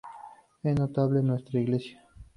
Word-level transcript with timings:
Es 0.63 0.75
notable 0.79 1.21
nuestra 1.21 1.59
Iglesia. 1.59 2.01